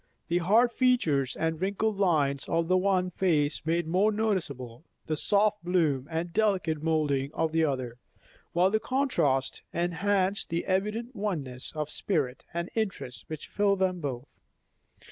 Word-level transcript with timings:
The 0.29 0.39
hard 0.39 0.71
features 0.71 1.35
and 1.35 1.61
wrinkled 1.61 1.99
lines 1.99 2.49
of 2.49 2.67
the 2.67 2.75
one 2.75 3.11
face 3.11 3.63
made 3.67 3.85
more 3.85 4.11
noticeable 4.11 4.83
the 5.05 5.15
soft 5.15 5.63
bloom 5.63 6.07
and 6.09 6.33
delicate 6.33 6.81
moulding 6.81 7.29
of 7.35 7.51
the 7.51 7.63
other, 7.65 7.97
while 8.51 8.71
the 8.71 8.79
contrast 8.79 9.61
enhanced 9.71 10.49
the 10.49 10.65
evident 10.65 11.15
oneness 11.15 11.71
of 11.73 11.91
spirit 11.91 12.43
and 12.51 12.71
interest 12.73 13.25
which 13.27 13.45
filled 13.47 13.77
them 13.77 13.99
both. 13.99 14.41